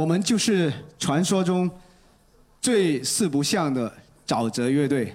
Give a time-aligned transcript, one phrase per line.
[0.00, 1.70] 我们就是传说中
[2.58, 3.92] 最四不像的
[4.26, 5.14] 沼泽乐队。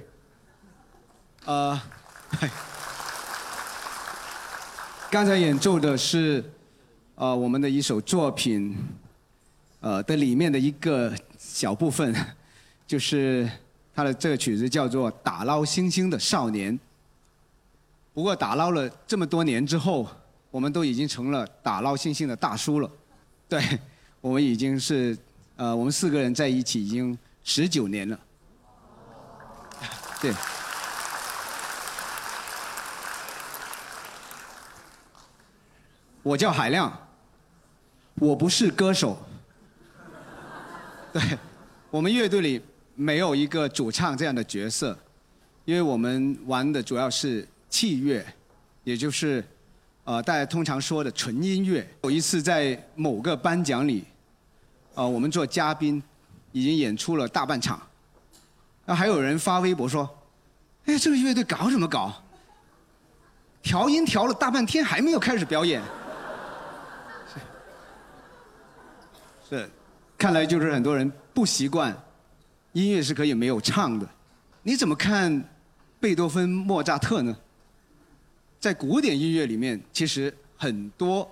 [1.45, 1.81] 呃，
[5.09, 6.51] 刚才演奏的是
[7.15, 8.77] 呃我们的一首作品，
[9.79, 12.15] 呃的里面的一个小部分，
[12.85, 13.49] 就是
[13.91, 16.71] 他的这个曲子叫做《打捞星星的少年》。
[18.13, 20.07] 不过打捞了这么多年之后，
[20.51, 22.91] 我们都已经成了打捞星星的大叔了。
[23.49, 23.59] 对，
[24.25, 25.15] 我们已经是
[25.55, 28.19] 呃，我们四个人在一起已经十九年了。
[30.19, 30.33] 对。
[36.23, 36.91] 我叫海亮，
[38.15, 39.15] 我不是歌手。
[41.13, 41.21] 对，
[41.91, 42.59] 我们乐队里
[42.95, 44.97] 没有一个主唱这样的角色，
[45.65, 48.25] 因为我们玩的主要是器乐，
[48.83, 49.45] 也就是
[50.03, 51.87] 呃大家通常说的纯音乐。
[52.01, 54.03] 有一次在某个颁奖礼，
[54.95, 56.01] 呃，我们做嘉宾，
[56.51, 57.81] 已经演出了大半场，
[58.85, 60.09] 那还有人发微博说
[60.87, 62.13] ：“哎，这个乐队搞什么搞？
[63.61, 65.81] 调音调了大半天还没有开始表演。”
[69.49, 69.69] 是，
[70.17, 71.95] 看来就是很多人不习惯，
[72.71, 74.07] 音乐是可以没有唱的。
[74.63, 75.43] 你怎么看
[75.99, 77.35] 贝多芬、莫扎特呢？
[78.59, 81.29] 在古典音乐里面，其实很多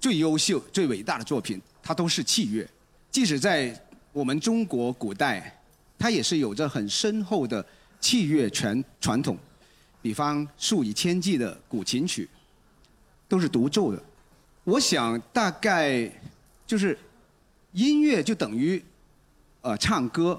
[0.00, 2.68] 最优秀、最伟大的作品，它都是器乐。
[3.10, 3.74] 即使在
[4.12, 5.58] 我们中国古代，
[5.98, 7.64] 它也是有着很深厚的
[7.98, 9.38] 器乐传传统。
[10.02, 12.28] 比方数以千计的古琴曲，
[13.26, 14.02] 都是独奏的。
[14.64, 16.12] 我想大概。
[16.66, 16.98] 就是
[17.72, 18.84] 音乐就等于
[19.62, 20.38] 呃唱歌，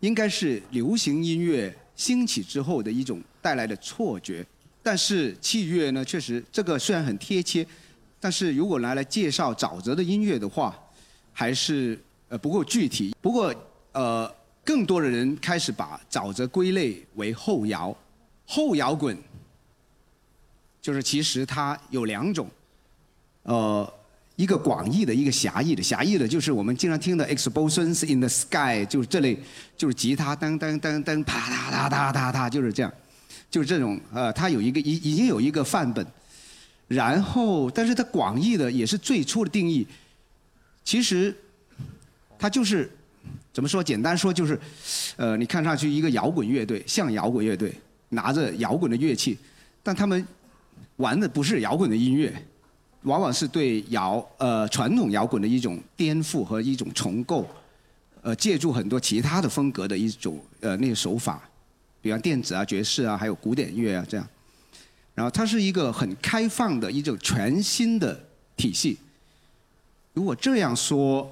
[0.00, 4.44] 应该是流行音乐兴起之后的一种带来的错觉。
[4.82, 7.66] 但是器乐呢，确实这个虽然很贴切，
[8.22, 10.78] 但是如果拿来介绍沼泽的音乐的话，
[11.32, 13.12] 还是呃不够具体。
[13.20, 13.52] 不过
[13.90, 14.32] 呃，
[14.64, 17.92] 更多的人开始把沼泽归类为后摇，
[18.46, 19.18] 后摇滚
[20.80, 22.48] 就是其实它有两种，
[23.42, 23.92] 呃。
[24.36, 25.82] 一个广义的，一个狭义的。
[25.82, 29.38] 狭义的就是我们经常听的《Explosions in the Sky》，就是这类，
[29.76, 31.38] 就是吉他噔噔噔噔，啪
[31.70, 32.90] 嗒嗒嗒嗒嗒，就是这样，
[33.50, 34.00] 就是这种。
[34.10, 36.04] 呃，它有一个已已经有一个范本，
[36.92, 39.86] 然后，但是它广义的也是最初的定义。
[40.84, 41.34] 其实，
[42.38, 42.90] 它就是
[43.52, 43.82] 怎么说？
[43.82, 44.58] 简单说就是，
[45.16, 47.72] 呃，你看上去一个摇滚乐队，像摇滚乐队，
[48.10, 49.38] 拿着摇滚的乐器，
[49.82, 50.26] 但他们
[50.96, 52.32] 玩的不是摇滚的音乐。
[53.02, 57.44] 往往是对摇呃传统摇滚的一种颠覆和一种重构，
[58.22, 61.42] 呃借助很多其他的风格的一种呃那个手法，
[62.00, 64.24] 比方电子啊、爵士啊，还有古典乐啊这样。
[65.14, 68.18] 然后它是一个很开放的一种全新的
[68.56, 68.98] 体系。
[70.14, 71.30] 如果这样说，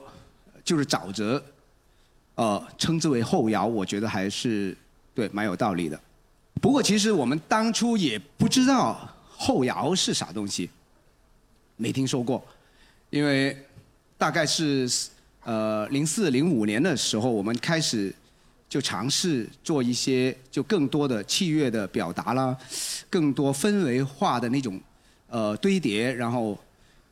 [0.64, 1.42] 就是沼泽，
[2.34, 4.76] 呃称之为后摇，我觉得还是
[5.14, 6.00] 对蛮有道理的。
[6.60, 10.68] 不过其实我们当初也不知道后摇是啥东西。
[11.76, 12.46] 没听说过，
[13.08, 13.56] 因为
[14.18, 14.86] 大概是
[15.44, 18.14] 呃零四零五年的时候，我们开始
[18.70, 22.56] 就尝试做一些就更多的器乐的表达啦，
[23.10, 24.80] 更多氛围化的那种
[25.26, 26.56] 呃堆叠，然后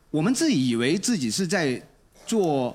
[0.09, 1.83] 我们自己以为自己是在
[2.25, 2.75] 做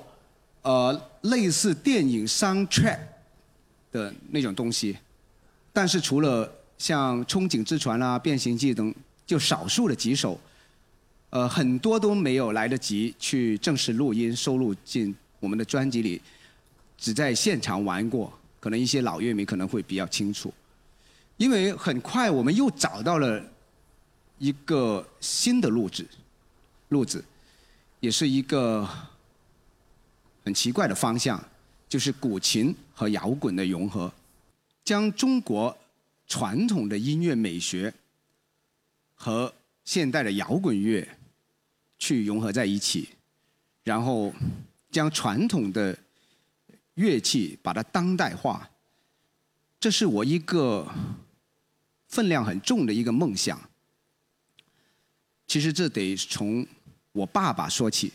[0.60, 2.98] 呃类似电影 soundtrack
[3.90, 4.98] 的那种东西，
[5.72, 8.94] 但是除了像《憧憬之船》啦、《变形记》等，
[9.26, 10.38] 就少数的几首。
[11.30, 16.20] 呃，很多都没有来得及去正式录音收录进我们的专辑里，
[16.96, 18.32] 只在现场玩过。
[18.64, 20.50] 可能一些老乐迷可能会比较清楚，
[21.36, 23.44] 因为很快我们又找到了
[24.38, 26.08] 一个新的路子，
[26.88, 27.22] 路子，
[28.00, 28.88] 也是一个
[30.42, 31.38] 很奇怪的方向，
[31.90, 34.10] 就是古琴和摇滚的融合，
[34.82, 35.76] 将中国
[36.26, 37.92] 传统的音乐美学
[39.14, 39.52] 和
[39.84, 41.06] 现代的摇滚乐。
[41.98, 43.10] 去融合在一起，
[43.82, 44.32] 然后
[44.90, 45.96] 将传统的
[46.94, 48.68] 乐器把它当代化，
[49.78, 50.86] 这是我一个
[52.08, 53.60] 分量很重的一个梦想。
[55.46, 56.66] 其实这得从
[57.12, 58.06] 我爸爸说起，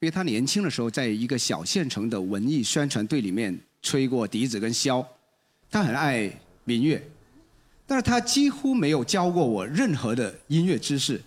[0.00, 5.06] 因为他年轻的时候在一个小县城的文艺宣传队里面吹过笛子跟箫，
[5.70, 6.30] 他很爱
[6.64, 7.02] 民乐，
[7.86, 11.20] 但是他几乎没有教过我任何的音乐知识。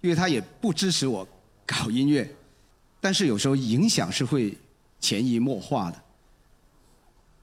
[0.00, 1.26] 因为他也不支持我
[1.66, 2.32] 搞音乐，
[3.00, 4.56] 但是有时候影响是会
[5.00, 6.02] 潜移默化的。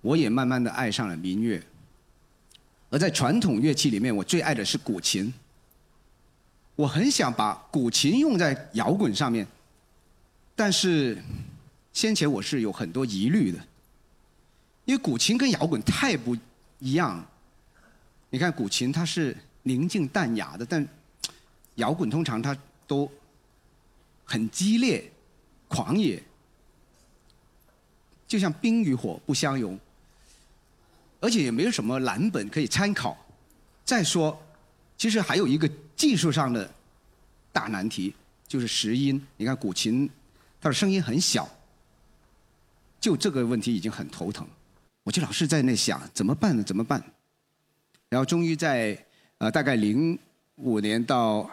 [0.01, 1.61] 我也慢慢的爱上了民乐，
[2.89, 5.33] 而在传统乐器里面，我最爱的是古琴。
[6.75, 9.47] 我很想把古琴用在摇滚上面，
[10.55, 11.17] 但是
[11.93, 13.59] 先前我是有很多疑虑的，
[14.83, 16.35] 因为古琴跟摇滚太不
[16.79, 17.25] 一样。
[18.29, 20.85] 你看古琴它是宁静淡雅的，但
[21.75, 22.55] 摇滚通常它
[22.85, 23.09] 都
[24.25, 25.09] 很激烈、
[25.69, 26.21] 狂野，
[28.27, 29.79] 就像冰与火不相容，
[31.19, 33.17] 而且也没有什么蓝本可以参考。
[33.83, 34.37] 再说，
[34.97, 36.69] 其实还有一个技术上的
[37.51, 38.13] 大难题，
[38.47, 39.21] 就是拾音。
[39.37, 40.09] 你看古琴，
[40.59, 41.47] 它的声音很小，
[42.99, 44.47] 就这个问题已经很头疼。
[45.03, 46.63] 我就老是在那想，怎么办呢？
[46.63, 47.03] 怎么办？
[48.09, 48.97] 然后终于在
[49.37, 50.17] 呃大概零
[50.55, 51.47] 五年到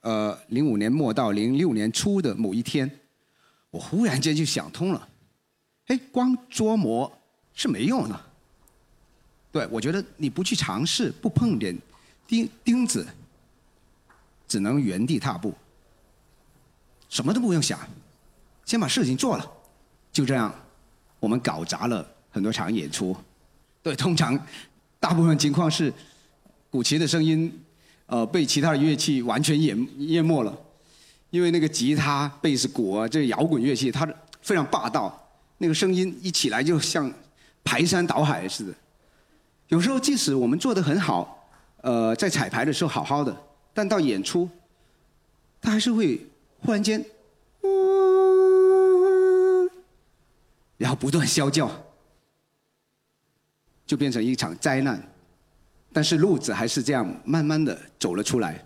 [0.00, 2.90] 呃零五年末到零六年初的某一天，
[3.70, 5.08] 我忽然间就想通了，
[5.86, 7.10] 哎，光琢磨
[7.52, 8.20] 是没用的。
[9.52, 11.76] 对，我觉得你不去尝试，不碰点
[12.26, 13.06] 钉钉子，
[14.48, 15.54] 只能原地踏步，
[17.08, 17.78] 什么都不用想，
[18.64, 19.48] 先把事情做了，
[20.12, 20.52] 就这样，
[21.20, 23.16] 我们搞砸了很多场演出。
[23.82, 24.36] 对，通常
[24.98, 25.92] 大部分情况是
[26.70, 27.52] 古琴的声音，
[28.06, 30.58] 呃，被其他的乐器完全淹淹没了，
[31.30, 34.08] 因为那个吉他、贝斯、鼓啊，这摇滚乐器，它
[34.40, 35.23] 非常霸道，
[35.64, 37.10] 那个声音一起来就像
[37.64, 38.74] 排山倒海似的。
[39.68, 41.48] 有时候，即使我们做的很好，
[41.80, 43.34] 呃，在彩排的时候好好的，
[43.72, 44.46] 但到演出，
[45.62, 46.20] 他还是会
[46.60, 47.02] 忽然间，
[50.76, 51.70] 然后不断啸叫，
[53.86, 55.02] 就变成一场灾难。
[55.94, 58.62] 但是路子还是这样慢慢的走了出来。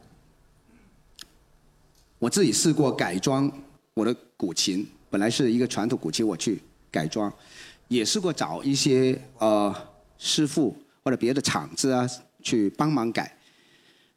[2.19, 3.49] 我自己试过改装
[3.95, 7.33] 我的古琴，本来是一个传统古琴，我去改装，
[7.89, 9.75] 也试过找一些呃
[10.19, 10.77] 师傅。
[11.05, 12.07] 或者别的厂子啊，
[12.43, 13.35] 去帮忙改，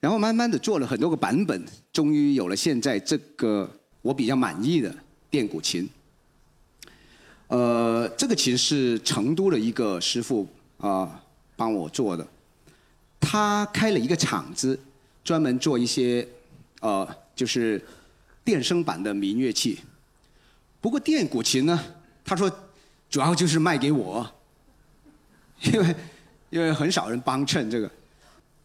[0.01, 1.63] 然后慢慢的做了很多个版本，
[1.93, 3.69] 终于有了现在这个
[4.01, 4.93] 我比较满意的
[5.29, 5.87] 电古琴。
[7.47, 10.45] 呃，这个琴是成都的一个师傅
[10.79, 11.23] 啊
[11.55, 12.27] 帮我做的，
[13.17, 14.77] 他开了一个厂子，
[15.23, 16.27] 专门做一些
[16.81, 17.81] 呃就是
[18.43, 19.79] 电声版的民乐器。
[20.81, 21.81] 不过电古琴呢，
[22.23, 22.51] 他说
[23.09, 24.29] 主要就是卖给我，
[25.63, 25.95] 因为。
[26.51, 27.89] 因为很少人帮衬这个，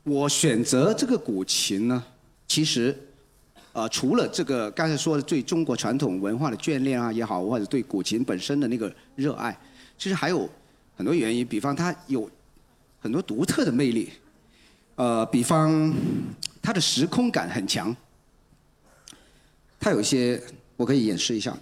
[0.02, 2.02] 我选择这个古琴呢，
[2.48, 2.92] 其实，
[3.72, 9.56] 呃，除了这个刚才说的对中国传统文化的眷恋啊也好，或者对古琴本身的那个热爱，
[9.96, 10.50] 其实还有
[10.96, 11.46] 很多原因。
[11.46, 12.28] 比方它有
[12.98, 14.10] 很多独特的魅力，
[14.96, 15.94] 呃，比方
[16.60, 17.94] 它的时空感很强，
[19.78, 20.42] 它有一些
[20.76, 21.56] 我可以演示一下。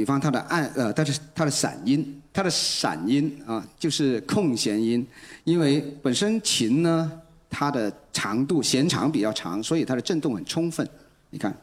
[0.00, 5.06] 比方它的按呃，它是它的散音，它的散音啊，就是空弦音，
[5.44, 7.12] 因为本身琴呢，
[7.50, 10.88] 它的长度弦长比较长，所以它的振动很充分。
[11.28, 11.54] 你看，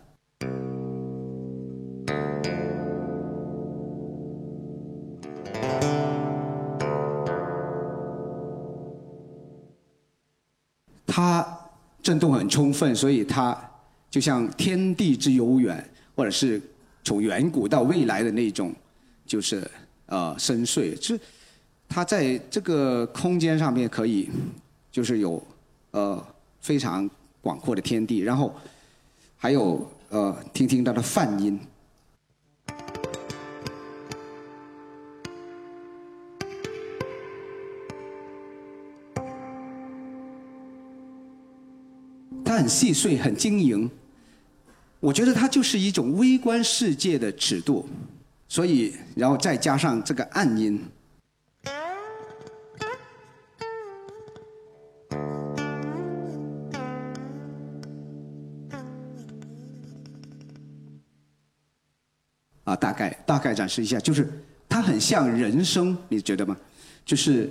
[11.08, 11.44] 它
[12.04, 13.60] 振动很充分，所以它
[14.12, 15.84] 就像天地之悠远，
[16.16, 16.62] 或者是。
[17.08, 18.76] 从远古到未来的那种，
[19.26, 19.66] 就是
[20.08, 21.22] 呃深邃，就是
[21.88, 24.30] 它在这个空间上面可以，
[24.92, 25.42] 就是有
[25.92, 26.22] 呃
[26.60, 27.10] 非常
[27.40, 28.54] 广阔的天地，然后
[29.38, 31.58] 还有呃听听它的泛音，
[42.44, 43.90] 它很细碎，很晶莹。
[45.00, 47.88] 我觉得它就是一种微观世界的尺度，
[48.48, 50.84] 所以然后再加上这个暗音，
[62.64, 64.28] 啊，大概大概展示一下，就是
[64.68, 66.58] 它很像人声，你觉得吗？
[67.06, 67.50] 就是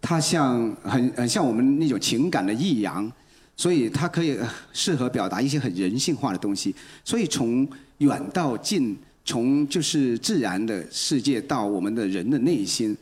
[0.00, 3.10] 它像很很像我们那种情感的抑扬。
[3.56, 4.38] 所以它可以
[4.72, 6.74] 适合表达一些很人性化的东西。
[7.04, 7.68] 所以从
[7.98, 12.96] 远到近，从就是自然的世界到我们的人的内心，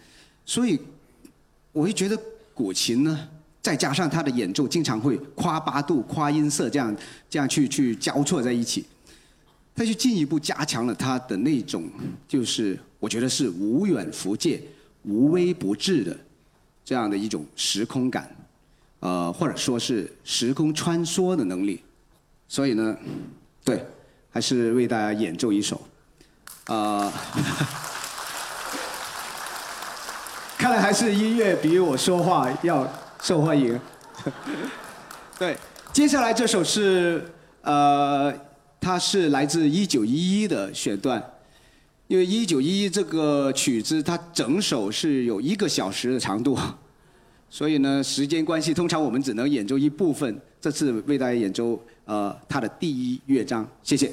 [0.44, 0.78] 所以
[1.72, 2.18] 我会觉得
[2.54, 3.28] 古琴呢，
[3.62, 6.94] 再加上它的演奏经常会夸八度、夸音色这样
[7.30, 8.84] 这样去去交错在一起，
[9.74, 11.90] 它就进一步加强了它的那种
[12.28, 14.62] 就是我觉得是无远弗届、
[15.04, 16.16] 无微不至的
[16.84, 18.30] 这样的一种时空感。
[19.02, 21.82] 呃，或者说是时空穿梭的能力，
[22.46, 22.96] 所以呢，
[23.64, 23.84] 对，
[24.30, 25.80] 还是为大家演奏一首，
[26.66, 27.12] 啊，
[30.56, 32.88] 看来还是音乐比我说话要
[33.20, 33.80] 受欢迎。
[35.36, 35.58] 对，
[35.92, 37.28] 接下来这首是
[37.62, 38.32] 呃，
[38.80, 41.20] 它是来自一九一一的选段，
[42.06, 46.56] 因为一九一一这个曲子它整首是有一个小时的长度，
[47.54, 50.40] 所以呢时间关系，通常我们只能演奏一部分。
[50.58, 54.10] 这次为大家演奏呃他的第一乐章，谢谢。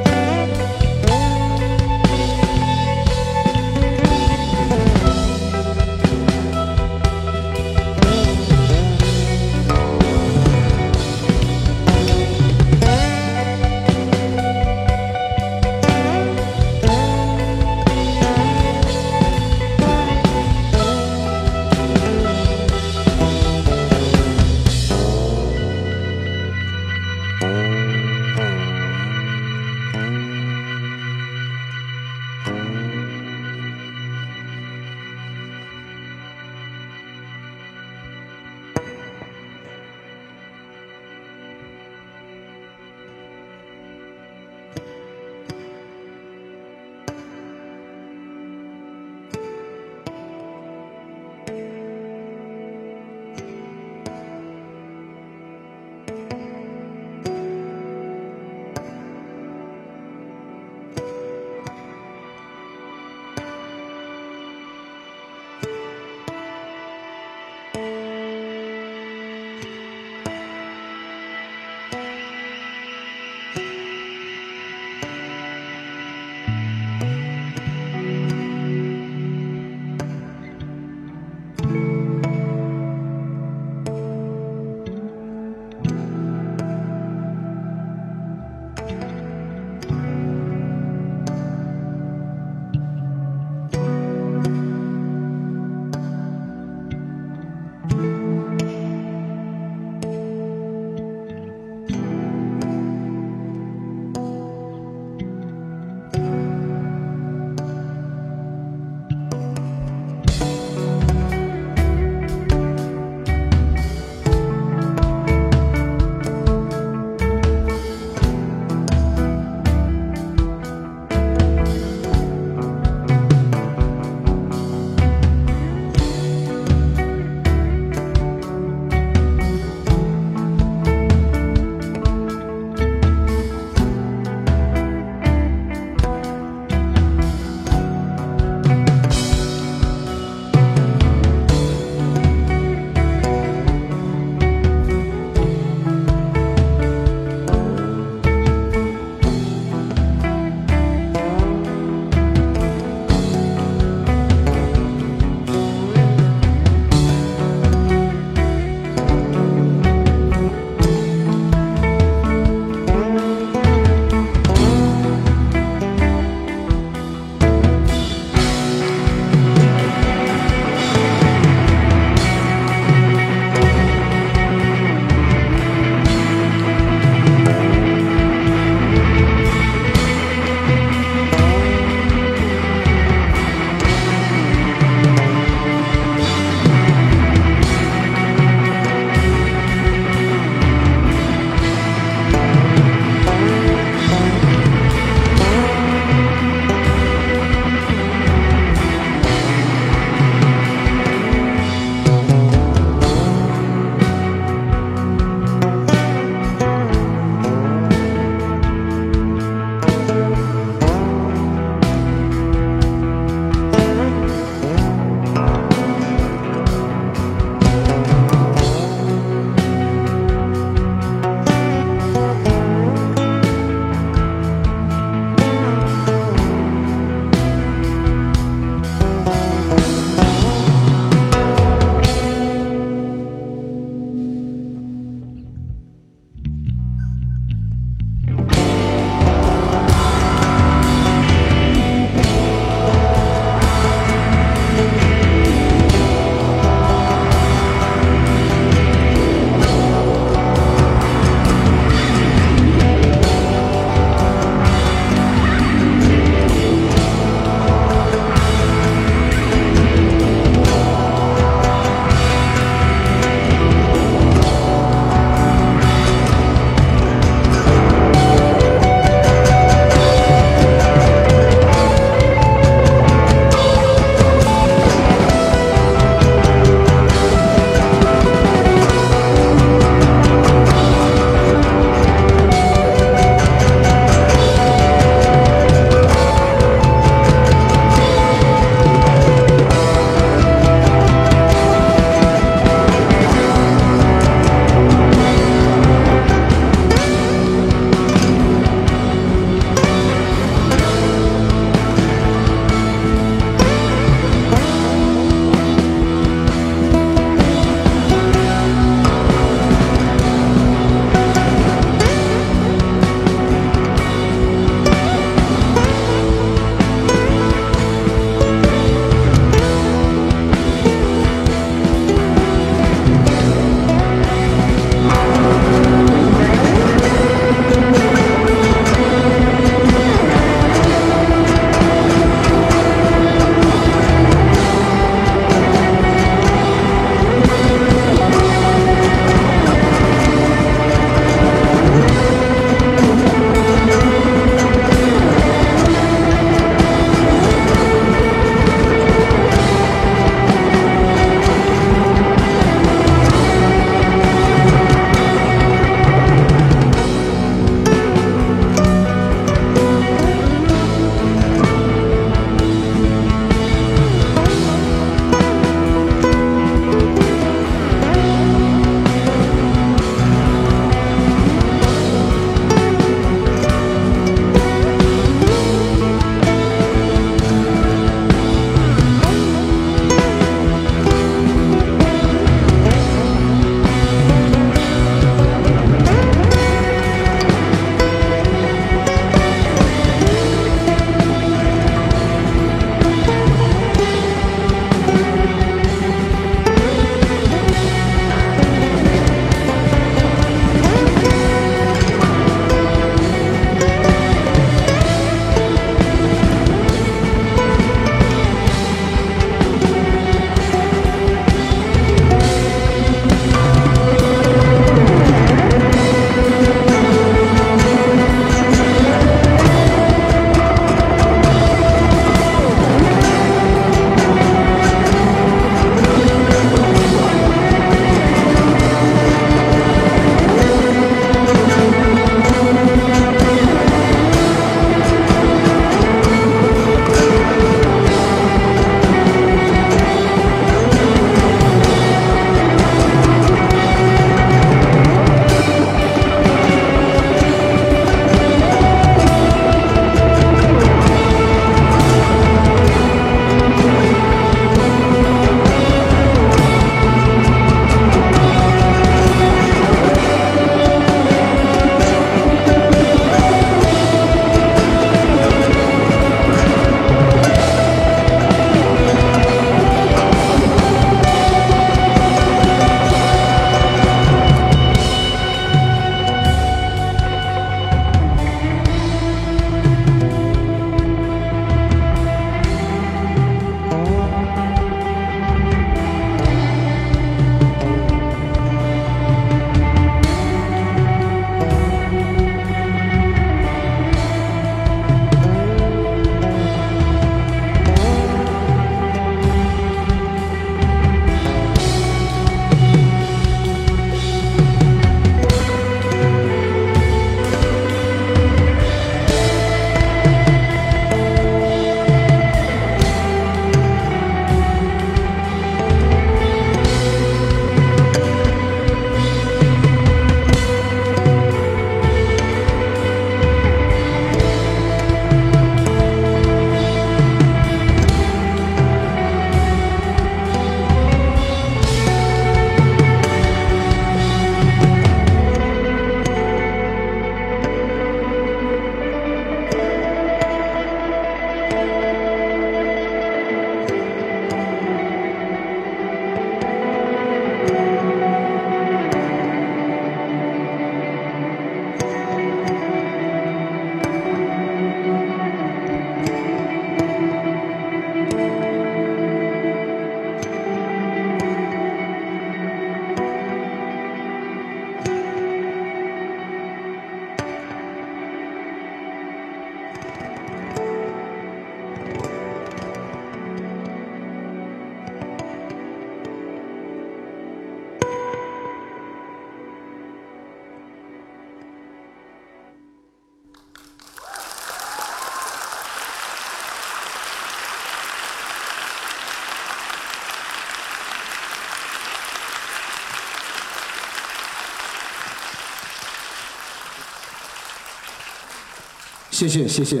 [599.34, 600.00] 谢谢谢谢。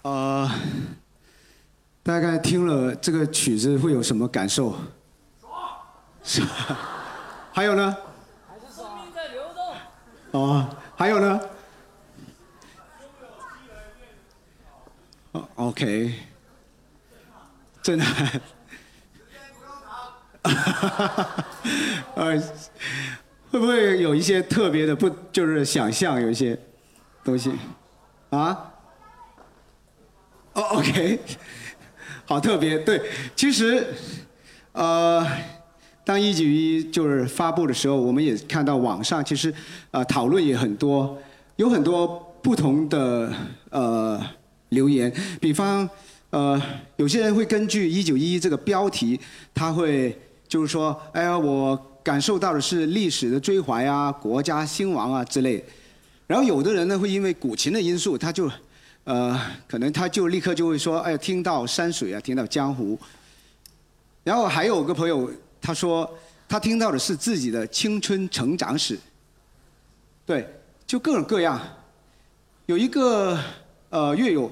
[0.00, 0.50] 呃，
[2.02, 4.74] 大概听了这个曲子会有什么感受？
[6.24, 6.48] 是吧？
[7.52, 7.94] 还有呢？
[8.48, 10.40] 还是生命在流动。
[10.40, 11.40] 哦，还有呢？
[15.32, 16.14] 哦，OK，
[17.82, 18.04] 真的。
[22.14, 22.40] 呃，
[23.50, 26.58] 会不会有一些特别的不，就是想象有一些
[27.22, 27.52] 东西，
[28.30, 28.72] 啊？
[30.54, 31.18] 哦，OK，
[32.24, 32.78] 好特别。
[32.78, 33.00] 对，
[33.36, 33.86] 其实，
[34.72, 35.26] 呃，
[36.04, 39.52] 当一九一就是发布的时候，我们也看到网上其实
[39.90, 41.16] 呃讨论也很多，
[41.56, 42.08] 有很多
[42.42, 43.32] 不同的
[43.70, 44.20] 呃
[44.70, 45.88] 留言，比方
[46.30, 46.60] 呃
[46.96, 49.20] 有些人会根据一九一这个标题，
[49.54, 50.18] 他会。
[50.50, 55.64] 就是说，哎呀，我感受到的是历史的追怀啊，国家兴亡啊之类。
[56.26, 58.50] 然后有的人呢，会因为古琴的因素，他就，
[59.04, 62.98] 呃，可能他就立刻就会说，哎，听到山水啊，听到江湖。
[64.24, 66.08] 然后还有个朋友，他说
[66.48, 68.98] 他听到的是自己的青春成长史。
[70.24, 70.48] 对，
[70.86, 71.60] 就各种各样。
[72.66, 73.38] 有一个
[73.88, 74.50] 呃乐友，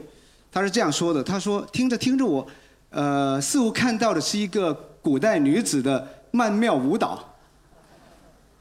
[0.50, 2.46] 他是这样说的，他说听着听着我，
[2.90, 4.86] 呃，似乎看到的是一个。
[5.00, 7.34] 古代女子的曼妙舞蹈，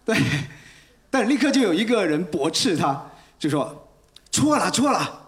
[0.05, 0.15] 对，
[1.09, 3.05] 但立刻就有一个人驳斥他，
[3.37, 3.89] 就说
[4.31, 5.26] 错了错了，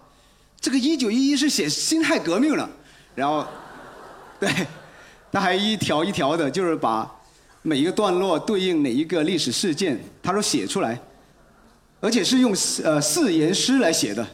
[0.60, 2.70] 这个一九一一是写辛亥革命了，
[3.16, 3.46] 然后，
[4.40, 4.50] 对，
[5.32, 7.10] 他还一条一条的，就是把
[7.62, 11.00] 每一个段落对应哪一个历史事件，他说写出来，
[12.00, 14.28] 而且是用呃四言诗来写的，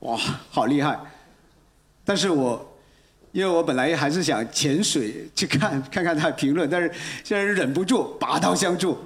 [0.00, 0.16] 哇，
[0.50, 0.98] 好厉害，
[2.04, 2.70] 但是我。
[3.34, 6.88] 因为我本来还是想潜水去看看看他的评论，但是
[7.24, 8.96] 现在忍不住拔刀相助。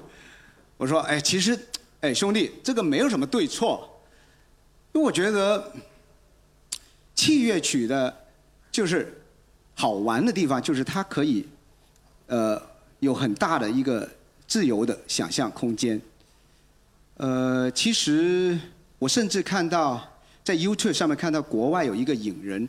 [0.77, 1.59] 我说：“哎，其实，
[2.03, 3.89] 哎，兄弟，这个没有什么对错，
[4.93, 5.73] 因为我觉得
[7.19, 8.17] 器乐曲的，
[8.71, 9.13] 就是
[9.75, 11.45] 好玩的地方，就是它可以，
[12.29, 12.63] 呃，
[13.01, 14.09] 有很大的一个
[14.47, 16.01] 自由的想象空间。
[17.17, 18.57] 呃，其实
[19.01, 20.01] 我甚至看到
[20.45, 22.69] 在 YouTube 上面看到国外有一个影人。”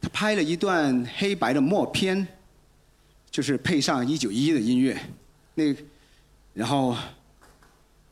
[0.00, 2.24] 他拍了一段黑白的默片，
[3.32, 4.96] 就是配上一九一一的音乐，
[5.56, 5.74] 那，
[6.54, 6.96] 然后，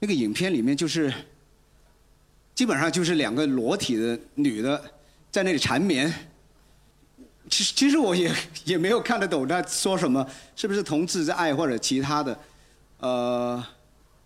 [0.00, 1.14] 那个影片里面就是，
[2.56, 4.82] 基本上就是两个裸体的女的
[5.30, 6.12] 在那里缠绵。
[7.48, 8.34] 其实其实我也
[8.64, 12.38] 也没有看得懂他说什么，是不是同志之爱或者其他的，
[12.98, 13.64] 呃，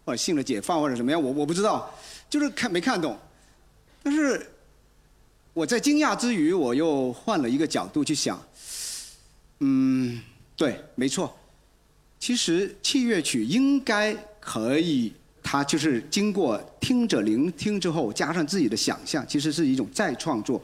[0.04, 1.92] 或者性的解放或者什么样，我我不知道，
[2.28, 3.18] 就是看没看懂，
[4.02, 4.46] 但是。
[5.52, 8.40] 我在惊讶之余，我又换了一个角度去想，
[9.58, 10.22] 嗯，
[10.56, 11.36] 对，没错，
[12.20, 20.62] 其实器乐曲应该可以，它就是经过听者聆听之后，加上自己的想象，其实是一种再创作，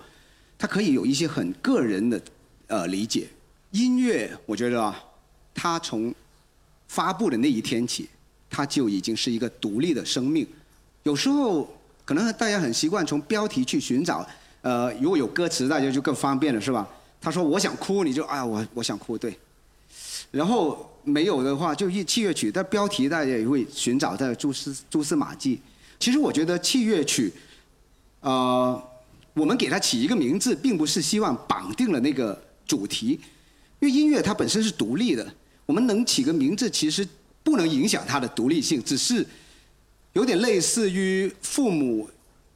[0.59, 2.21] 它可以有一些很个人的
[2.69, 3.29] 呃理解。
[3.73, 5.03] 音乐，我觉得啊，
[5.55, 6.15] 它从
[6.89, 8.09] 发布的那一天起，
[8.49, 10.47] 它就已经是一个独立的生命。
[11.03, 11.69] 有时候
[12.05, 14.27] 可能大家很习惯从标题去寻找。
[14.63, 16.89] 呃，如果有歌词，大家就更方便了，是吧？
[17.21, 19.39] 他说我想哭，你就哎呀，我我想哭，对。
[20.33, 25.61] 然后没有的话，就一器乐曲，但标题大家也会寻找在蛛丝蛛丝马迹。
[26.01, 27.33] 其实我觉得器乐曲，
[28.21, 28.83] 呃，
[29.37, 33.21] 我们给它起一个名字，并不是希望绑定了那个主题，
[33.79, 35.35] 因为音乐它本身是独立的，
[35.67, 37.07] 我们能起个名字，其实
[37.45, 39.25] 不能影响它的独立性，只是
[40.15, 42.09] 有点类似于父母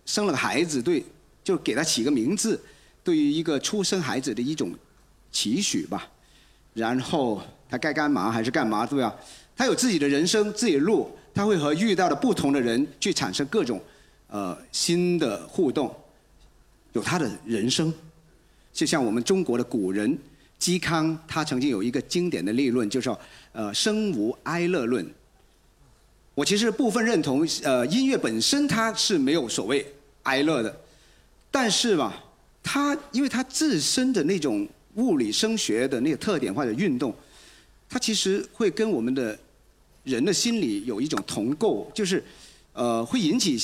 [0.05, 1.05] 生了个孩子，对。
[1.43, 2.61] 就给他起个名字，
[3.03, 4.73] 对于一个出生孩子的一种
[5.33, 6.07] 期许吧。
[6.75, 9.16] 然后他该干嘛还是干嘛，对吧？
[9.57, 13.81] 他有自己的人生，自己的路，他会和遇到的不同的人去产生各种
[14.29, 15.93] 呃新的互动，
[16.92, 17.92] 有他的人生。
[18.72, 20.16] 就像我们中国的古人
[20.61, 23.18] 嵇康，他曾经有一个经典的立论，就是说
[23.53, 25.07] 呃生无哀乐论。
[26.35, 29.85] 我其实部分认同，呃音乐本身它是没有所谓
[30.22, 30.81] 哀乐的。
[31.50, 32.22] 但是吧，
[32.62, 37.12] 它因为它自身的那种物理声学的那个特点或者运动，
[37.88, 39.37] 它其实会跟我们的
[40.05, 42.22] 人的心理有一种同构，就是
[42.72, 43.59] 呃会引起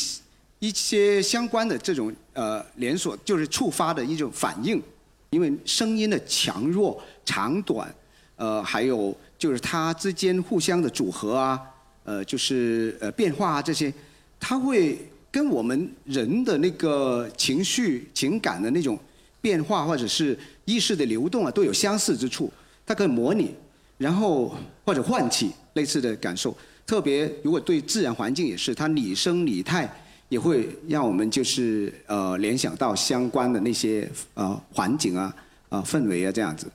[0.59, 4.83] 一些相关的这种呃连锁，就是触发的一种反应。
[5.31, 7.95] 因为声音的强弱、长短，
[8.37, 11.61] 呃，还有就是它之间互相的组合啊，
[12.05, 13.93] 呃，就是呃变化啊这些，
[14.39, 14.99] 它会。
[15.29, 18.99] 跟我们人的那个情绪、情感的那种
[19.39, 22.51] 变化，或者是意识的流动啊，都有相似之处。
[22.87, 23.55] 它可以模拟，
[23.99, 26.57] 然后或者唤起类似的感受。
[26.87, 29.87] 特别如果对自然环境也是，它拟声拟态
[30.29, 35.35] 也会让我们就是呃联想到相关的那些呃环境啊、
[35.69, 36.71] 啊氛围啊这样子。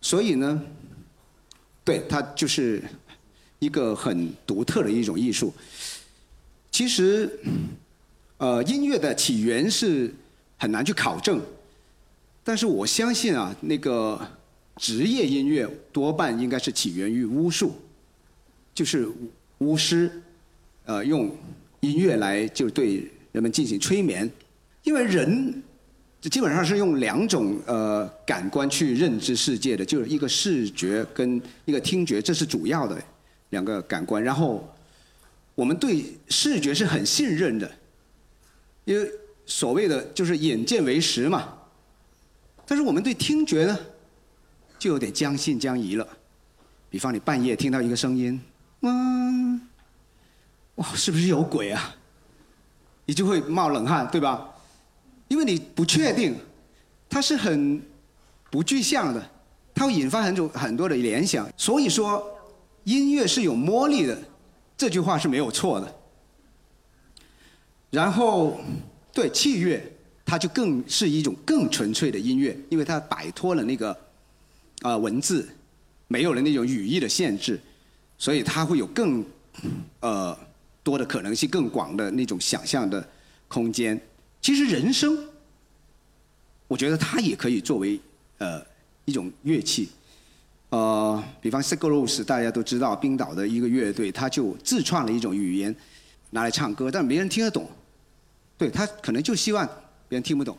[0.00, 0.62] 所以呢，
[1.84, 2.82] 对它就是
[3.58, 5.52] 一个很独特的一种艺术。
[6.70, 7.40] 其实，
[8.36, 10.14] 呃，音乐的起源是
[10.56, 11.40] 很难去考证，
[12.44, 14.20] 但是我相信啊，那个
[14.76, 17.74] 职业音乐多半应该是起源于巫术，
[18.72, 19.08] 就是
[19.58, 20.22] 巫师，
[20.84, 21.36] 呃，用
[21.80, 24.30] 音乐来就对人们进行催眠，
[24.82, 25.62] 因为人
[26.20, 33.00] 基本上是用两种呃感官去认知世界的，就是一个视觉跟一个听觉，这是主要的
[33.50, 34.68] 两个感官，然后。
[35.54, 37.68] 我们对视觉是很信任的，
[38.84, 39.10] 因为
[39.44, 41.52] 所谓的就是眼见为实嘛。
[42.64, 43.76] 但是我们对听觉呢，
[44.78, 46.06] 就有点将信将疑了。
[46.88, 48.40] 比方你半夜听到一个声音，
[48.82, 49.60] 嗯，
[50.78, 51.94] 哇，是不是有鬼啊？
[53.04, 54.48] 你就会冒冷汗，对吧？
[55.28, 56.34] 因为你不确定，
[57.08, 57.82] 它是很
[58.50, 59.30] 不具象的，
[59.74, 61.48] 它会引发很多很多的联想。
[61.56, 62.24] 所以说，
[62.84, 64.18] 音乐是有魔力的。
[64.76, 65.94] 这句话是没有错的。
[67.90, 68.60] 然后，
[69.12, 69.82] 对器乐，
[70.24, 73.98] 它就更是一种更纯粹的音乐，因为它摆脱了那个
[74.82, 75.48] 啊文字，
[76.06, 77.58] 没有了那种语义的限制，
[78.16, 79.24] 所以它会有更
[80.00, 80.38] 呃
[80.88, 83.06] 多的可能性，更广的那种想象的
[83.46, 84.00] 空间。
[84.40, 85.18] 其实人生，
[86.66, 88.00] 我觉得它也可以作为
[88.38, 88.64] 呃
[89.04, 89.90] 一种乐器。
[90.70, 95.76] 呃，比方 Sigur 大家都知道，冰岛的一个乐队，他就自创了一种语言，
[96.30, 97.68] 拿来唱歌，但没人听得懂。
[98.56, 99.66] 对他可能就希望
[100.08, 100.56] 别人听不懂。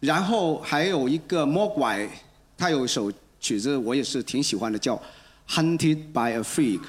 [0.00, 2.08] 然后还有一个 Mogwai，
[2.56, 4.96] 他有一首曲子我也是挺喜欢的，叫
[5.48, 6.80] 《Hunted by a Freak》。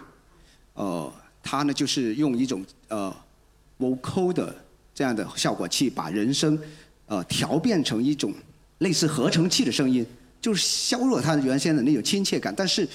[0.76, 3.16] 呃，他呢就是用一种呃
[3.78, 4.56] vocal 的
[4.96, 6.58] 这样的效果器，把人声
[7.06, 8.34] 呃调变成一种
[8.80, 10.04] 类似合成器的声音。
[10.42, 12.86] 就是削弱它原先的那种亲切感，但是，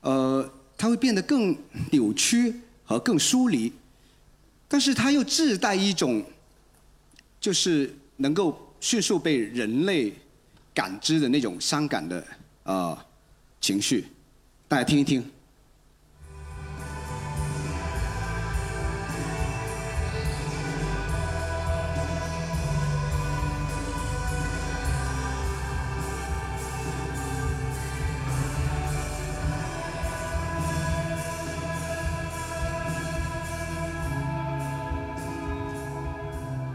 [0.00, 1.56] 呃，它会变得更
[1.90, 3.72] 扭曲和更疏离，
[4.68, 6.24] 但是它又自带一种，
[7.40, 10.14] 就是能够迅速被人类
[10.72, 12.24] 感知的那种伤感的
[12.62, 12.96] 呃
[13.60, 14.06] 情绪，
[14.68, 15.28] 大家听一听。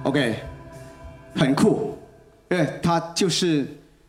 [0.04, 0.36] OK，
[1.34, 1.98] 很酷，
[2.50, 3.66] 对，它就是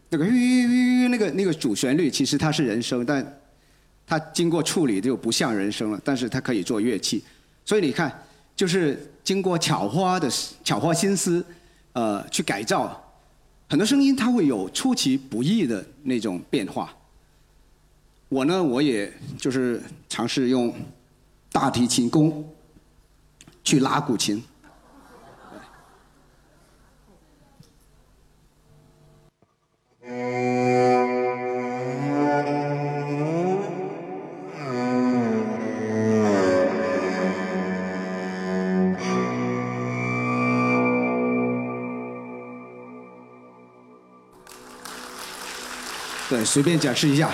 [0.09, 3.41] 那个那个那个主旋律，其实它是人声，但
[4.05, 7.23] 它经过处理就不像人声了，但是它可以做乐器，
[7.65, 8.13] 所以你看，
[8.57, 10.29] 就是经过巧花的
[10.65, 11.45] 巧花心思，
[11.93, 13.01] 呃，去改造，
[13.69, 16.93] 很多声音它会有出其不意的那种变化。
[18.29, 20.75] 我呢，我也就是尝试用
[21.53, 22.45] 大提琴弓
[23.63, 24.43] 去拉古琴。
[30.07, 30.13] 对，
[46.45, 47.31] 随便展示一下。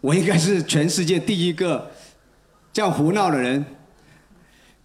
[0.00, 1.90] 我应该是全世界第一个
[2.72, 3.62] 这样胡闹的人。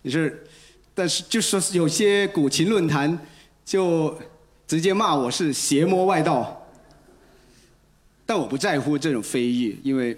[0.02, 0.46] 你是，
[0.94, 3.18] 但是就说有些古琴论坛
[3.64, 4.20] 就。
[4.72, 6.66] 直接骂我是邪魔外道，
[8.26, 10.18] 但我不在乎这种非议，因为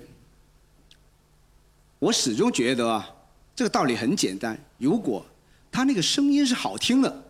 [1.98, 3.10] 我始终觉得啊，
[3.56, 4.56] 这个道理很简单。
[4.78, 5.26] 如果
[5.72, 7.24] 他那个声音是好听的，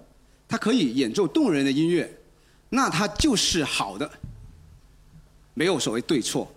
[0.49, 2.13] 他可以演奏动人的音乐，
[2.67, 4.11] 那他就是好的，
[5.53, 6.53] 没有所谓对错。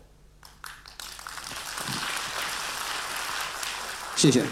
[4.16, 4.44] 谢谢。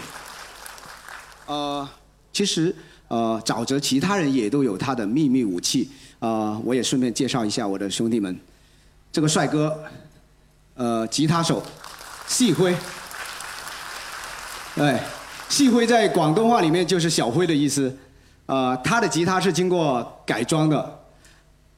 [1.47, 1.89] 呃，
[2.31, 2.73] 其实
[3.09, 5.91] 呃，沼泽其他人也都有他的秘密武器。
[6.25, 8.35] 啊，我也顺便介绍一下我的兄弟们，
[9.11, 9.77] 这个帅哥，
[10.73, 11.61] 呃，吉他手，
[12.25, 12.75] 细辉，
[14.77, 14.99] 哎，
[15.49, 17.95] 细辉在广东话里面就是小辉的意思，
[18.47, 20.99] 啊，他的吉他是经过改装的，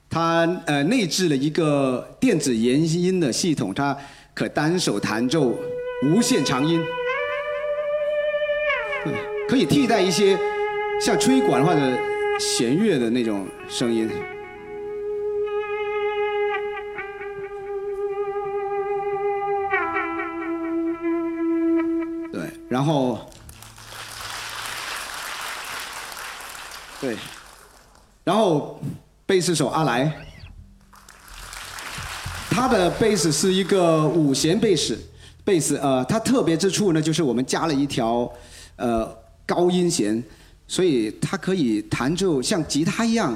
[0.10, 3.98] 他呃内置了一个电子延音的系统，它
[4.34, 5.54] 可单手弹奏
[6.06, 6.82] 无限长音，
[9.50, 10.40] 可以替代一些
[11.02, 11.80] 像吹管或者
[12.40, 14.10] 弦乐的那种声音。
[22.70, 23.20] 然后，
[27.00, 27.16] 对，
[28.24, 28.80] 然后
[29.26, 30.14] 贝斯手阿来，
[32.50, 35.00] 他的贝斯是一个五弦贝斯，
[35.46, 38.30] 贝斯呃，它特别之处呢，就是我们加了一条
[38.76, 40.22] 呃高音弦，
[40.68, 43.34] 所以它可以弹奏像吉他一样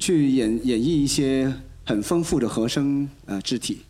[0.00, 1.54] 去演演绎一些
[1.86, 3.84] 很丰富的和声呃肢体。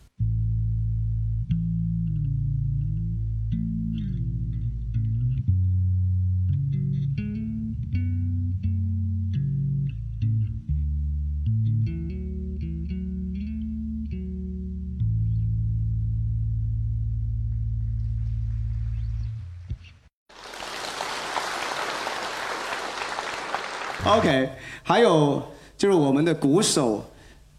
[24.17, 24.49] OK，
[24.81, 25.43] 还有
[25.77, 27.05] 就是我们的鼓手，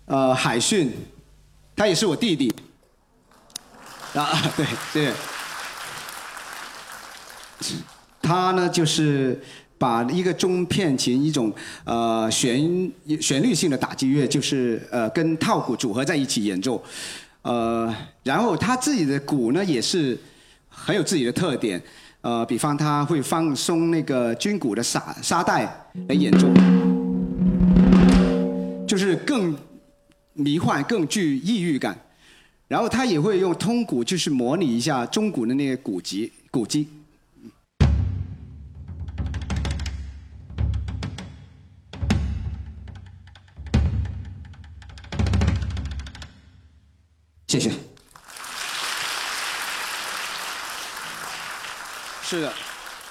[0.07, 0.91] 呃，海迅，
[1.75, 2.53] 他也是我弟弟。
[4.15, 5.13] 啊，对对。
[8.23, 9.39] 他呢，就是
[9.77, 11.53] 把一个中片琴一种
[11.85, 12.91] 呃旋
[13.21, 16.83] 旋律性的打击乐，就是呃跟套鼓组合在一起演奏，
[17.43, 20.19] 呃，然后他自己的鼓呢也是
[20.69, 21.81] 很有自己的特点。
[22.27, 25.63] 呃，比方他会放松那个军鼓的沙沙带
[26.09, 26.53] 来演奏，
[28.85, 29.57] 就是更
[30.33, 31.97] 迷幻、更具异域感。
[32.67, 36.89] 然后他也会用通鼓，就是模拟一下中鼓的那个鼓击、鼓击。
[47.47, 47.86] 谢谢。
[52.29, 52.53] 是的，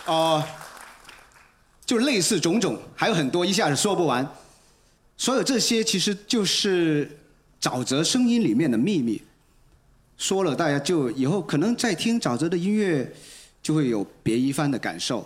[0.07, 0.43] 哦，
[1.85, 4.29] 就类似种种，还有很多，一下子说不完。
[5.15, 7.09] 所有这些其实就是
[7.61, 9.21] 沼泽声音里面的秘密。
[10.17, 13.09] 说了，大家就以后可能在听沼泽的音乐，
[13.63, 15.25] 就会有别一番的感受。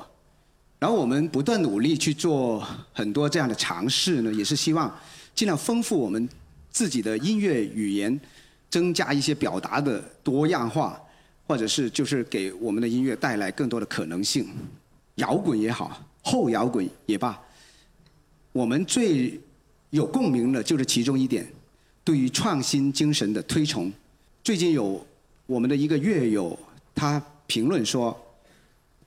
[0.77, 2.63] 然后我们不断努力去做
[2.93, 4.95] 很多这样的尝试呢，也是希望
[5.33, 6.29] 尽量丰富我们
[6.69, 8.21] 自己的音乐语言，
[8.69, 11.01] 增加一些表达的多样化。
[11.49, 14.47] 或者是就是给我们的音乐带来更多的可能性，
[15.15, 17.41] 摇滚也好，后摇滚也罢，
[18.51, 19.41] 我们最
[19.89, 21.51] 有共鸣的就是其中一点，
[22.03, 23.91] 对于创新精神的推崇。
[24.43, 25.03] 最近有
[25.47, 26.57] 我们的一个乐友，
[26.93, 28.15] 他评论说，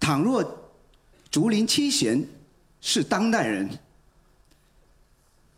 [0.01, 0.45] 倘若
[1.31, 2.27] 竹林七贤
[2.81, 3.71] 是当代人，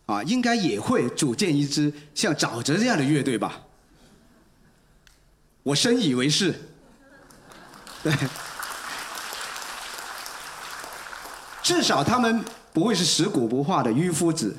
[0.05, 3.65] 啊，应该也会组建一支像沼泽这样的乐队吧？
[5.63, 6.53] 我深以为是。
[8.05, 8.13] 对，
[11.63, 14.55] 至少他们不会是食古不化的迂夫子，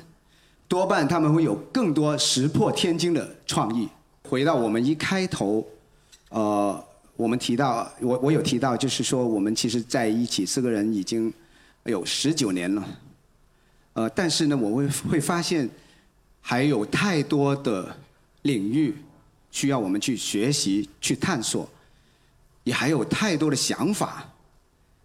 [0.66, 3.88] 多半他们会有更多石破天惊的创意。
[4.28, 5.64] 回到我们一开头，
[6.30, 6.84] 呃，
[7.14, 11.32] 我们提到我我有提到，就是说我们其实在一起四个人已经
[11.84, 12.84] 有十九年了，
[13.92, 15.70] 呃，但是呢，我会会发现
[16.40, 17.96] 还有太多的
[18.42, 18.96] 领域
[19.52, 21.70] 需要我们去学习去探索。
[22.66, 24.28] 也还有太多的想法，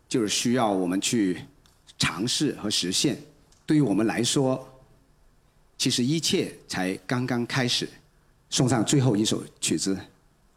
[0.10, 1.40] 就是需要我们去
[2.00, 3.16] 尝试和实现。
[3.68, 4.68] 对于我们来说，
[5.78, 7.88] 其实一切才刚刚开始。
[8.50, 9.96] 送上最后一首曲子，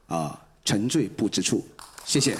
[0.06, 1.62] 啊，沉醉不知处。
[2.06, 2.34] 谢谢。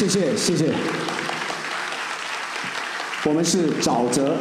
[0.00, 0.72] 谢谢谢谢，
[3.24, 4.34] 我们是沼泽。